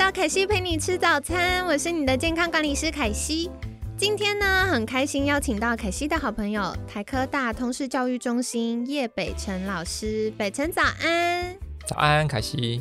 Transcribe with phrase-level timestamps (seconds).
[0.00, 3.50] 到凯西陪你吃早餐，我是你的健康管理师凯西。
[3.98, 10.32] 今天呢，很开心邀请到凯西的好朋友台科大通识教育中心叶北辰老师。
[10.38, 11.54] 北辰早安，
[11.86, 12.80] 早安，凯西。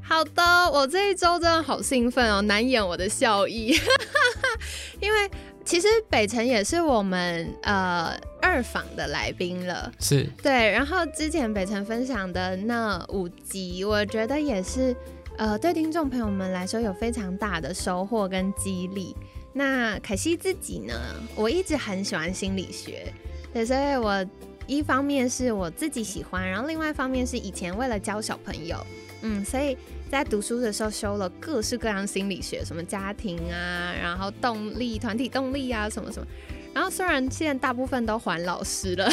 [0.00, 3.74] 好的，我这一周真的好兴奋哦，难掩我的笑意，
[5.02, 5.28] 因为
[5.64, 10.70] 其实北辰也是我们呃二访的来宾了，是对。
[10.70, 14.94] 然后之前北辰分享的那五集，我觉得也是
[15.40, 19.16] 呃对听众朋友们来说有非常大的收获跟激励。
[19.54, 20.92] 那凯西自己呢？
[21.34, 23.10] 我一直很喜欢心理学，
[23.50, 24.22] 对，所以我
[24.66, 28.76] 一方面是我自己喜欢，然后另外一方面是以前为了教小朋友，
[29.22, 29.74] 嗯，所以
[30.10, 36.28] 在读书的时候修了各式各样心理学，什么家庭啊，然后动力、团体动力啊，什么什么。
[36.72, 39.10] 然后虽然现在大部分都还老师了，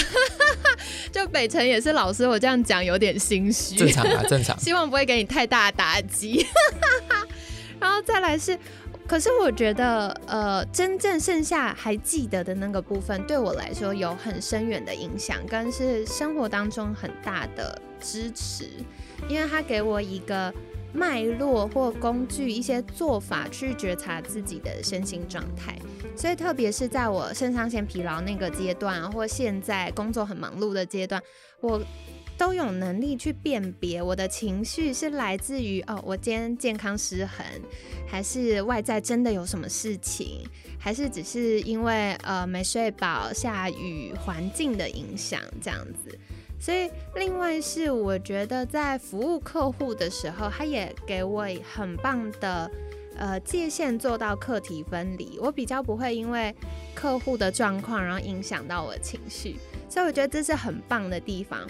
[1.11, 4.57] 就北辰也是老师，我这样讲有点心虚，正常啊，正常。
[4.61, 6.45] 希望不会给你太大的打击。
[7.79, 8.57] 然后再来是。
[9.07, 18.69] 可是我觉得，呃，真正剩下还记得的那个部分，对我来说有很深远的影响，跟是生活当中很大的支持，
[19.29, 20.53] 因为他给我一个
[20.91, 25.79] 脉络或工具，一些做法去觉察自己的身心状态。
[26.17, 31.21] 所以，特别是在我肾上腺疲劳那个阶段，或现在工作很忙碌的阶段，
[31.61, 31.81] 我。
[32.39, 37.43] 都有能力去辨别我的情绪是来自于哦，我今天健康失衡，
[38.07, 40.47] 还是外在真的有什么事情，
[40.77, 46.15] 还是只是因为呃没睡饱、下雨、环境的影响这样子。
[46.59, 52.69] 所以，另外是我觉得在服务客户的时候，他也给我很棒的
[53.17, 55.37] 呃界限，做到课题分离。
[55.39, 56.55] 我比较不会因为
[56.95, 59.57] 客户的状况，然后影响到我的情绪，
[59.89, 61.67] 所以我觉得这是很棒的地方。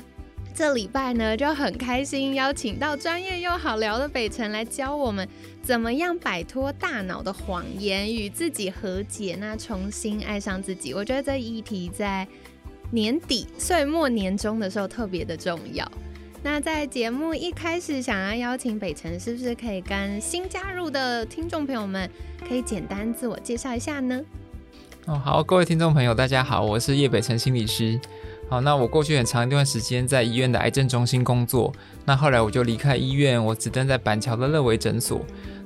[0.54, 5.28] 这礼拜呢就很开心，邀请到专业又好聊的北辰来教我们
[5.62, 10.96] 怎么样摆脱大脑的谎言，与自己和解，那重新爱上自己。
[10.96, 12.28] 我觉得这议题在
[12.90, 15.88] 年底岁末年终的时候特别的重要。
[16.44, 22.10] 那在节目一开始，想要邀请北辰，是不是可以跟新加入的听众朋友们，
[22.48, 24.22] 可以简单自我介绍一下呢？
[25.06, 28.00] 哦，好，各位听众朋友，大家好，我是叶北辰心理师。
[28.50, 31.74] 好，那我过去很长一段时间在医院的癌症中心工作，
[32.06, 35.20] 那后来我就离开医院，我只登在板桥的乐维诊所。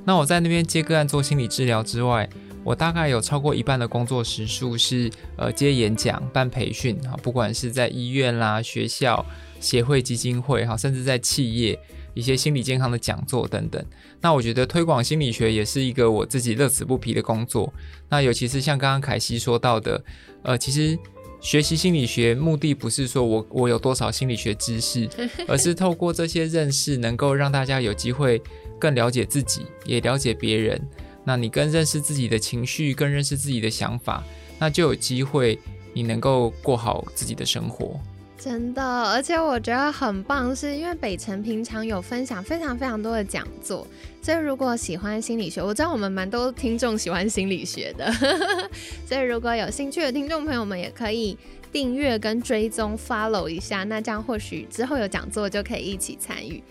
[0.03, 2.27] 那我在那边接个案做心理治疗之外，
[2.63, 9.25] 我大概有超过一半的工作时数是呃接演讲、办培训啊，不管是在医院啦、学校、
[9.59, 11.79] 协会、基金会哈，甚至在企业
[12.13, 13.83] 一些心理健康的讲座等等。
[14.21, 17.73] 那我觉得推广心理学也是一个我自己乐此不疲的工作。
[18.09, 20.03] 那尤其是像刚刚凯西说到的，
[20.43, 20.97] 呃，其实。
[21.43, 25.09] 学习心理学目的不是说我我有多少心理学知识，
[25.49, 28.39] 而是透过这些认识，能够让大家有机会
[28.79, 30.79] 更了解自己，也了解别人。
[31.23, 34.23] 那你更认识自己的情绪，更认识自己的想法，
[34.59, 35.59] 那就有机会
[35.93, 37.99] 你能够过好自己的生活。
[38.37, 43.85] 真的，而且我觉得很棒，是因为北辰平常有分享非常非常多的讲座，
[44.19, 48.11] 所以如果喜欢心理学，我知道我们蛮多听众喜欢心理学的，
[49.07, 51.37] 所以如果有兴趣的听众朋友们也可以
[51.71, 56.63] 订阅跟追踪 follow 一下，那这样或许之后有讲座就可以一起参与。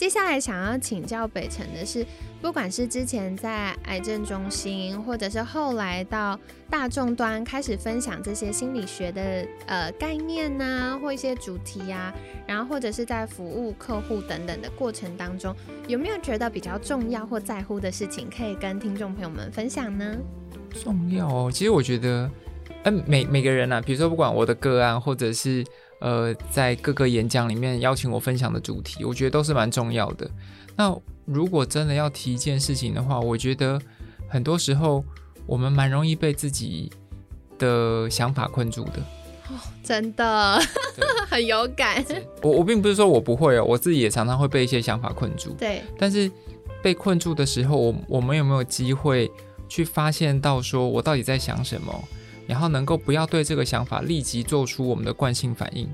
[0.00, 2.06] 接下来想要请教北辰的是。
[2.40, 6.40] 不管是之前在癌症中心，或者是后来到
[6.70, 12.14] 大众端开始分享这些心理学的呃概念呐，或一些主题呀，
[12.46, 15.54] 然后或者是在服务客户等等的过程当中，
[15.86, 20.16] 有没有觉得比较重要或在乎的事情，可以跟听众朋友们分享呢？
[20.82, 22.30] 重要哦，其实我觉得，
[22.84, 25.62] 嗯，每每个人呐，比如说不管我的个案，或者是
[26.00, 30.28] 呃在各个演讲里面邀请我分享的主题，我觉得都是蛮重要的。
[30.76, 30.94] 那
[31.24, 33.80] 如果真的要提一件事情的话，我觉得
[34.28, 35.04] 很多时候
[35.46, 36.90] 我们蛮容易被自己
[37.58, 39.00] 的想法困住的。
[39.48, 39.54] 哦，
[39.84, 40.60] 真的
[41.28, 42.04] 很有感。
[42.42, 45.50] 我我并不是说我不会哦，我自己也常常会被一些想法困住。
[45.58, 45.82] 对。
[45.98, 46.30] 但是
[46.82, 49.30] 被困住的时候，我我们有没有机会
[49.68, 51.92] 去发现到说我到底在想什么，
[52.50, 55.88] 然后能够不要对这个想法立即做出我们的惯性反应？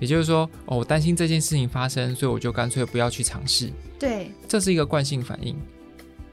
[0.00, 3.70] 也就是说，哦，我担心这件事情发生，所以我就干脆不要去尝试。
[3.96, 5.56] 对，这是一个惯性反应。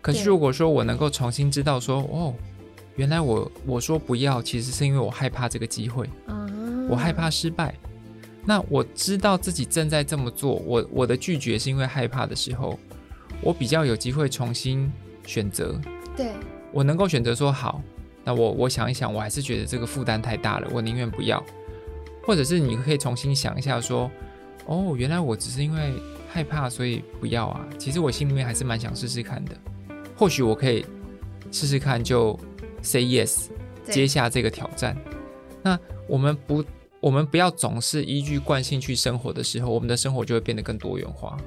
[0.02, 2.34] 可是如果说我能够重新知道说，哦，
[2.96, 7.76] 原来我我说不要，其实是因为我害怕这个机会，嗯，我害怕失败。
[8.44, 12.78] 那我知道自己正在这么做，我我的拒绝是因为害怕的时候，
[13.40, 14.92] 我比较有机会重新
[15.28, 15.80] 选择。
[16.18, 16.32] 对，
[16.72, 17.82] 我能够选择说好，
[18.24, 21.44] 那我我想一想，我还是觉得这个负担太大了，我宁愿不要。
[22.26, 24.10] 或者是你可以重新想一下说，
[24.66, 25.94] 哦，原来我只是因为
[26.30, 27.68] 害怕，所以不要啊。
[27.78, 29.52] 其实我心里面还是蛮想试试看的，
[30.16, 30.86] 或许我可以
[31.52, 32.40] 试试看，就
[32.82, 33.48] say yes，
[33.90, 34.98] 接下这个挑战。
[35.62, 35.78] 那
[36.08, 36.64] 我们不，
[37.02, 41.38] 我们不要总是依据惯性去生活的时候，我们的生活就会变得更多元化。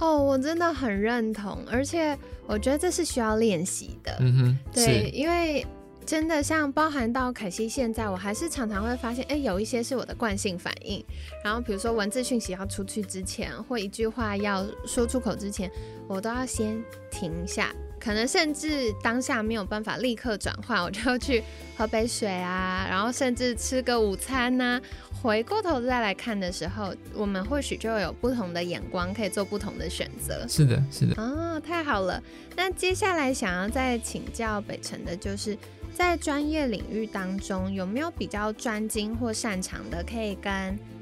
[0.00, 4.16] 哦，我真的很认同，而且我觉得这是需要练习的。
[4.20, 5.66] 嗯哼，对，因为
[6.06, 11.04] 真的像包含到凯西现在，我还是常常会发现，哎，有一些是我的惯性反应。
[11.42, 15.70] 然后比如说文字讯息要出去之前，或一句话要说出口之前，
[16.06, 17.74] 我都要先停下。
[17.98, 21.42] 可能甚至当下没有办法立刻转换，我就去
[21.74, 24.78] 喝杯水啊，然后甚至吃个午餐呐、
[25.22, 30.46] 回过头再来看的时候，我们或许就有不同的眼光，可以做不同的选择。
[30.46, 31.14] 是的，是的。
[31.16, 32.22] 哦，太好了。
[32.54, 35.56] 那接下来想要再请教北辰的，就是
[35.94, 40.52] 在专业领域当中，有没有比较专精或擅长的，可以跟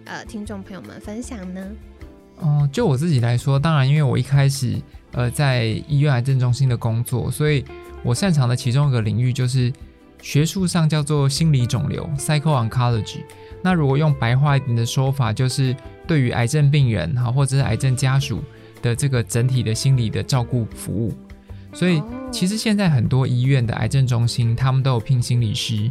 [0.05, 1.67] 呃听众朋友们分享呢？
[2.41, 4.77] 哦、就我自己来说，当然，因为我一开始
[5.13, 7.65] 呃在医院癌症中心的工作，所以
[8.03, 9.73] 我擅长的其中一个领域就是
[10.21, 13.21] 学术上叫做心理肿瘤 （psycho oncology）。
[13.63, 15.75] 那如果用白话一点的说法，就是
[16.07, 18.43] 对于癌症病人哈或者是癌症家属
[18.83, 21.15] 的这个整体的心理的照顾服务。
[21.73, 25.91] 所以哦其实现在很多医院的癌症中心，他们都有聘心理师。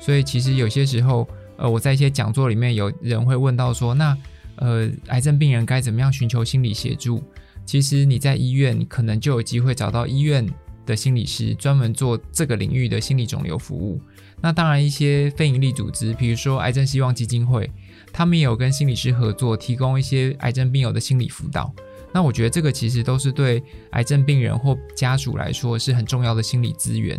[0.00, 4.16] 所以其实有些时候，呃，我在一些讲座里面，有人会问到说，那
[4.56, 7.22] 呃，癌症病人该怎么样寻求心理协助？
[7.64, 10.46] 其实你在医院，可能就有机会找到医院
[10.86, 14.00] 的心理师，专门做这个领域的心理肿瘤服务。
[14.40, 17.70] 那当然，一些非营利组织，比如说癌症希望基金会，
[18.12, 21.74] 他们也有跟心理师合作，提供一些癌症病友的心理辅导。
[22.12, 27.18] 那我觉得这个其实都是对癌症病人或家属来说是很重要的心理资源。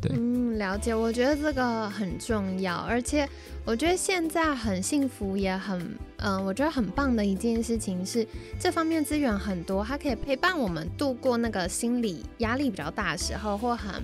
[0.00, 0.92] 对嗯，了解。
[0.92, 3.28] 我觉得这个很重要，而且
[3.64, 5.80] 我觉得现在很幸福，也很
[6.16, 8.26] 嗯、我觉得很棒的一件事情是，
[8.58, 14.02] 这方面资源很多，它可以陪伴我们度过那个心理压力比较大的时候，或很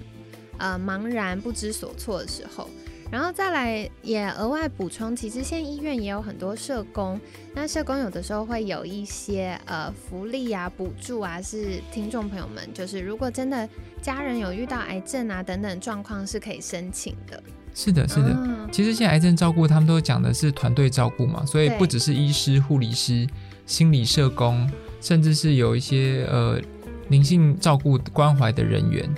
[0.59, 2.69] 呃茫然不知所措的时候。
[3.11, 7.19] 然后再来也额外补充，其实现在医院也有很多社工，
[7.55, 13.69] 那社工有的时候会有一些呃福利啊、补助啊，是听众朋友们就是如果真的
[14.03, 17.43] 家人有遇到癌症啊等等状况，是可以申请的。
[17.75, 18.31] 是的，是的。
[18.31, 23.27] 嗯其实现在癌症照顾，他们都讲的是团队照顾嘛，所以不只是医师、护理师、
[23.65, 24.71] 心理社工，
[25.01, 26.61] 甚至是有一些呃
[27.09, 29.09] 灵性照顾关怀的人员。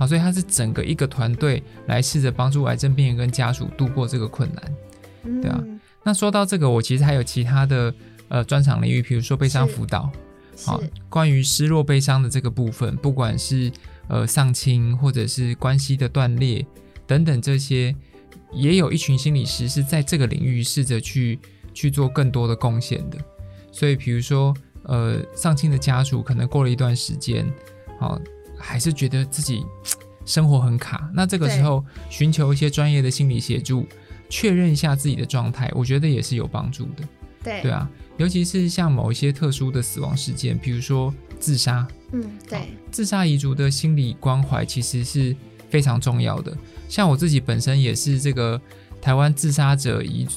[0.00, 4.74] 好，所以他是整个一个团队来试着帮助癌症病人跟家属度过这个困难。
[5.24, 5.62] 嗯对啊
[6.02, 7.94] 那说到这个，我其实还有其他的
[8.28, 10.10] 呃专场领域，比如说悲伤辅导。
[10.64, 13.70] 好，关于失落、悲伤的这个部分，不管是
[14.08, 16.64] 呃丧亲或者是关系的断裂
[17.06, 17.94] 等等这些，
[18.54, 21.38] 也有一群心理师是在这个领域试着去
[21.74, 23.18] 去做更多的贡献的。
[23.70, 27.46] 所以，比如说呃丧亲的家属，可能过了一段时间，
[27.98, 28.18] 好、
[28.60, 29.64] 还是觉得自己
[30.26, 33.86] 生活很卡，那这个时候寻求一些专业的心理协助，
[34.28, 37.08] 确认一下自己的状态，我觉得也是有帮助的。
[37.42, 37.62] 对。
[37.62, 42.68] 对啊，尤其是像某一些特殊的死亡事件，比如说自杀，嗯对。
[42.92, 45.34] 自杀遗族的心理关怀其实是
[45.70, 46.56] 非常重要的。
[46.88, 48.60] 像我自己本身也是这个
[49.00, 50.28] 台湾自杀者遗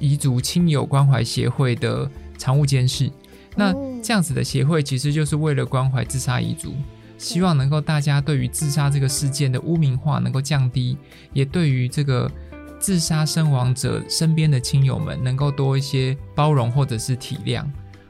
[0.00, 3.12] 遗族亲友关怀协会的常务监事。
[3.54, 4.00] 那哦。
[4.02, 6.74] 这样子的协会其实就是为了关怀自杀遗族，
[7.18, 10.96] 希望能够大家对于自杀这个事件的污名化能够降低，
[11.32, 12.30] 也对于这个
[12.78, 17.64] 自杀身亡者身边的亲友们能够多一些包容或者是体谅。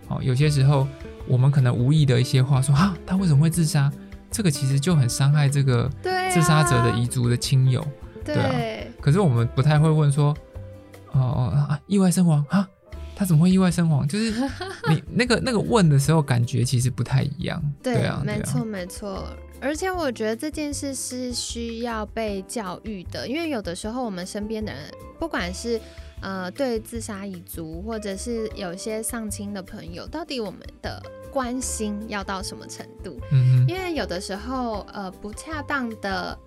[0.09, 0.87] 哦，有些时候
[1.27, 3.93] 我们可能无意的一些话说啊，他为什么会自杀？
[4.31, 5.91] 这个其实就很伤害这个
[6.33, 7.87] 自杀者的遗族的亲友。
[8.25, 8.53] 对啊
[9.01, 10.37] 可是我们不太会问说，
[11.13, 12.69] 哦哦啊，意外身亡啊，
[13.16, 14.06] 他怎么会意外身亡？
[14.06, 14.30] 就是
[14.90, 17.61] 你 那个那个问的时候，感觉其实不太一样。
[17.82, 19.26] 对啊，对啊没错没错。
[19.58, 24.82] 而且我觉得这件事是需要被教育的，因为有的时候我们身边的人，
[25.18, 25.80] 不管是
[26.20, 33.18] 呃对自杀遗族，或者是有些丧亲的朋友，到底我们的关心要到什么程度？
[33.32, 36.38] 嗯，因为有的时候呃不恰当的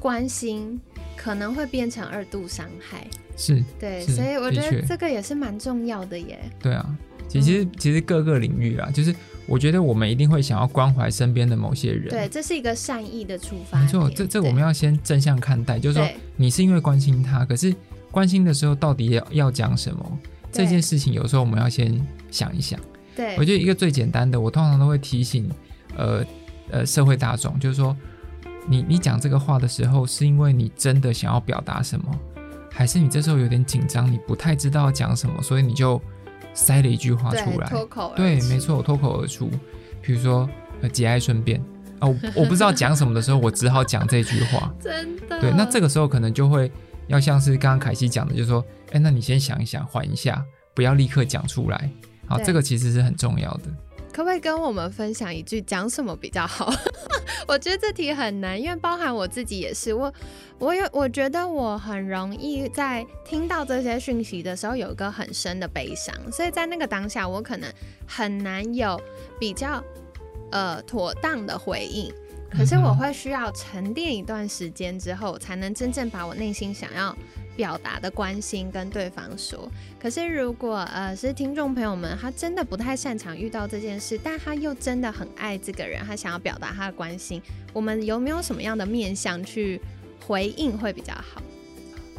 [0.00, 0.78] 关心
[1.16, 3.06] 可能会变成二度伤害。
[3.36, 6.38] 是，对，所以我觉得这个也是蛮重要的耶。
[6.60, 6.96] 对啊。
[7.28, 9.14] 其实嗯其实各个领域啊，就是
[9.46, 12.08] 我觉得我们一定会想要关怀身边的某些人。
[12.08, 13.80] 对，这是一个善意的出发。
[13.80, 17.74] 没错，这这我们要先正向看待，就是说你是因为关心他，可是
[18.12, 20.18] 关心的时候到底要要讲什么？
[20.52, 22.00] 这件事情有时候我们要先
[22.30, 22.78] 想一想。
[23.16, 25.50] 对，我觉得一个最简单的，我通常都会提醒，
[25.96, 26.24] 呃
[26.70, 27.94] 呃，社会大众，就是说，
[28.68, 32.18] 你你讲这个话的时候，是因为你真的想要表达什么，
[32.76, 36.00] 还是你这时候有点紧张，你不太知道讲什么，所以你就。
[36.58, 39.50] 塞了一句话出来，脱口对，没错，我脱口而出。
[40.00, 40.48] 比如说，
[40.80, 41.62] 呃，节哀顺变
[41.98, 44.74] 啊，我 我不知道讲什么的时候，我只好讲这句话。
[44.80, 45.38] 真的。
[45.38, 46.72] 对，那这个时候可能就会
[47.08, 50.42] 要像是刚刚凯西讲的，就是说，哎，那你先想一想，缓一下，
[50.72, 51.90] 不要立刻讲出来。
[52.26, 53.64] 好，这个其实是很重要的。
[54.16, 56.72] 可不可以跟我们分享一句讲什么比较好？
[57.46, 59.92] 我觉得这题很难，因为包含我自己也是。
[59.92, 60.10] 我
[60.58, 67.70] 我有我觉得我很容易在听到这些讯息的时候有一个很深的悲伤，所以在那个当下我可能
[68.08, 68.98] 很难有
[69.38, 69.84] 比较
[70.50, 72.10] 呃妥当的回应。
[72.50, 77.14] 可是我会需要沉淀一段时间之后，才能真正把我内心想要。
[77.56, 87.40] 表达的关心跟对方说，可是如果呃是听众朋友们，他真的不太擅长遇到这件事，但他又真的很爱这个人，他想要表达他的关心，
[87.72, 89.80] 我们有没有什么样的面向去
[90.26, 91.42] 回应会比较好？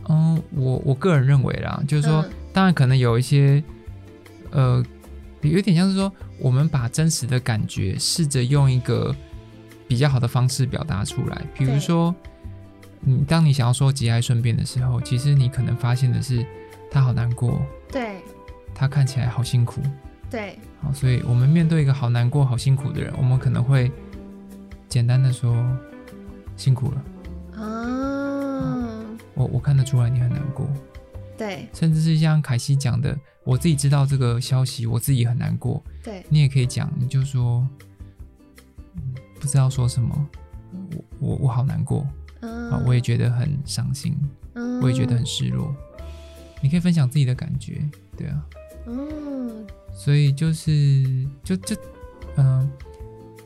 [0.10, 3.64] 嗯，我我个人认为啦，就是说，当然可能有一些
[4.50, 4.84] 呃，
[5.42, 9.16] 有点像是说，我们把真实的感觉试着用一个
[9.88, 12.14] 比较好的方式表达出来，比如说。
[13.00, 16.46] 你当你想要说节哀顺变的时候，其实你可能发现的是，
[16.92, 17.62] 他好难过，
[17.92, 18.18] 对，
[18.74, 19.82] 他看起来好辛苦，
[20.30, 23.92] 对，好，所以我们面对一个好难过、好辛苦的人，我们可能会
[24.90, 25.66] 简单的说
[26.56, 30.68] 辛苦了，啊，我我看得出来你很难过，
[31.38, 37.66] 对，甚至是像凯西讲的，我自己知道这个消息，我自己很难过，对，你也可以讲，你就说
[39.40, 40.28] 不知道说什么，
[40.72, 42.06] 我我我好难过。
[42.42, 44.16] 啊，我也觉得很伤心，
[44.54, 44.82] 嗯。
[44.82, 45.74] 我也觉得很失落。
[46.62, 47.82] 你可以分享自己的感觉，
[48.18, 48.46] 对啊，
[48.88, 51.76] 嗯，所以就是就就
[52.36, 52.68] 嗯，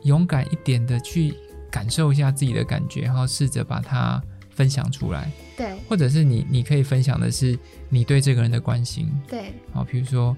[0.04, 1.34] 勇敢一点的去
[1.70, 7.58] 感受一下自己的感觉，然后试着把它分享出来，对，或者是你你可以分享的是
[7.90, 10.34] 你对这个人的关心，对，好，比如说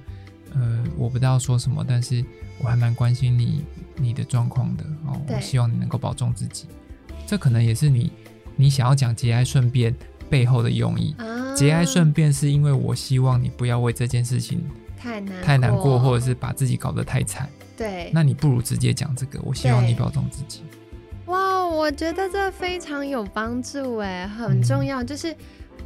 [0.53, 2.25] 呃，我不知道说什么，但是
[2.61, 3.65] 我还蛮关心你
[3.97, 6.67] 你的状况的哦，我希望你能够保重自己，
[7.25, 8.13] 这可能也是你。
[8.57, 9.95] 你想要讲节哀顺变
[10.29, 11.15] 背后的用意，
[11.57, 14.61] 节哀顺变是因为我希望你不要为这件事情
[14.99, 17.49] 太难太难过，或者是把自己搞得太惨。
[17.77, 20.63] 对，那你不如直接讲这个，我希望你保重自己。
[21.27, 25.03] 哇，我觉得这非常有帮助哎，很重要。
[25.03, 25.35] 就是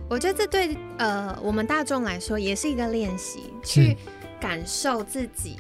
[0.09, 3.97] 我觉得这对呃我们大众来说也是一个练习，去
[4.41, 5.57] 感受自己。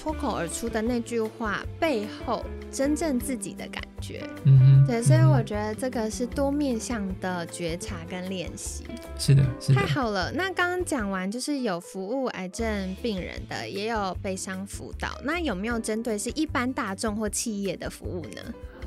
[0.00, 8.84] 脱口而出的那句话背后，真正自己的感觉，嗯哼，对，所以我觉得这个是多面向的觉察跟练习。
[9.18, 9.80] 是的，是的。
[9.80, 18.40] 太好了，那刚刚讲完就是有服务癌症病人的，也有悲伤辅导，那有没有针对是一般大众或企业的服务呢？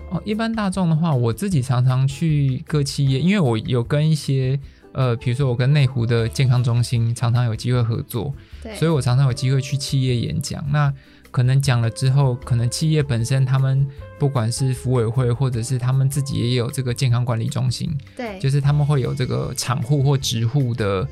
[0.09, 4.59] 哦，一般大众的话，我自己常常去各企业，因为我有跟一些。
[4.95, 8.31] 呃，比如说我跟内湖的健康中心常常有机会合作，
[8.63, 10.63] 对，所以我常常有机会去企业演讲。
[10.71, 10.91] 那
[11.29, 13.85] 可能讲了之后，可能企业本身他们
[14.17, 21.07] 不管是服委会，或者是他们自己也有这个健康管理中心，对，就是他们会有这个厂户或职户的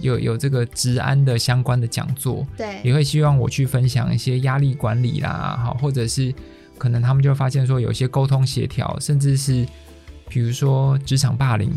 [0.00, 6.34] 有有这个治安的相关的讲座，对，也会希望我去分享一些压力管理啦，好，或者是
[6.76, 9.64] 可能他们就发现说有些沟通协调，甚至是
[10.28, 11.72] 比如说职场霸凌。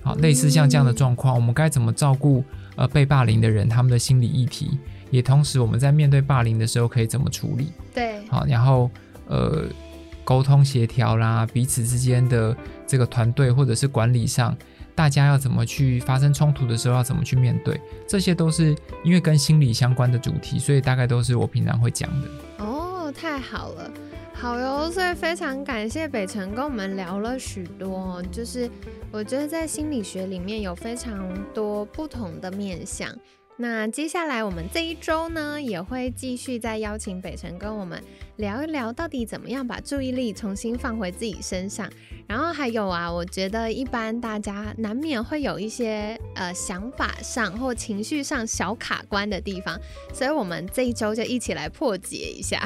[0.00, 2.42] 好，类似像这样的状况，我们该怎么照顾
[2.78, 4.78] 呃被霸凌的人他们的心理议题？
[5.10, 7.72] 也同时我们在面对霸凌的时候可以怎么处理？
[7.92, 8.88] 对，好，然后
[9.26, 9.64] 呃
[10.22, 12.56] 沟通协调啦，彼此之间的
[12.86, 14.56] 这个团队或者是管理上，
[14.94, 17.80] 大家要怎么去发生冲突的时候要怎么去面对？
[18.06, 22.28] 这些都是因为跟心理相关的主题，所以大概都是我平常会讲的。
[22.58, 23.90] 哦，太好了。
[24.40, 28.70] 好哟，所以非常感谢北辰跟我们聊了许多，就是
[29.10, 33.12] 我觉得在心理学里面有非常多不同的面向。
[33.56, 38.00] 那接下来我们这一周呢，也会继续再邀请北辰跟我们
[38.36, 41.90] 聊一聊，到底怎么样把注意力重新放回自己身上。
[42.28, 49.76] 然后还有啊，我觉得一般大家难免会有一些呃想法上或情绪上小卡关的地方，
[50.14, 52.62] 所以我们这一周就一起来破解一下。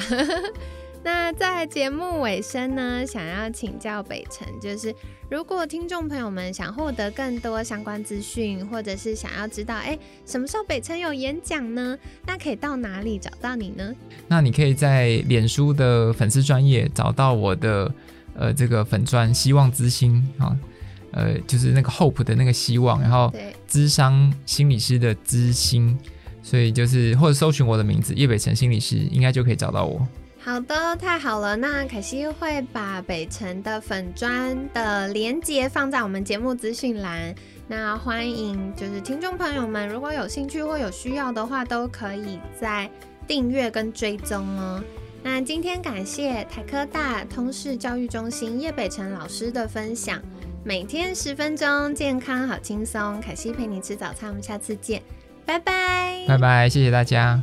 [1.04, 4.94] 那在节目尾声呢，想要请教北辰，就是
[5.28, 11.99] 如果听众朋友们想获得更多相关资讯，或者是想要知道，哎，什么时候北辰有演讲呢？
[12.25, 13.92] 那可以到哪里找到你呢？
[14.28, 17.92] 那你可以在脸书的粉丝专业找到我的，
[18.37, 20.56] 呃，这个粉专希望之星啊，
[21.11, 23.32] 呃，就是那个 hope 的那个希望，然后
[23.66, 25.99] 智商心理师的知心，
[26.44, 30.06] 所以就是或者搜寻我的名字叶北辰心理师，应该就可以找到我。
[30.44, 31.54] 好的，太好了。
[31.54, 37.32] 那可惜会把北辰的粉砖的连接放在我们节目资讯栏。
[37.68, 42.90] 那欢迎就是听众朋友们，如果有兴趣或有需要的话，都可以在
[43.25, 44.82] 订阅跟追踪哦。
[45.22, 50.20] 那今天感谢台科大通识教育中心叶北辰老师的分享，
[50.64, 53.20] 每天十分钟，健康好轻松。
[53.20, 55.00] 凯西陪你吃早餐，我们下次见，
[55.46, 57.40] 拜拜，拜拜，谢谢大家。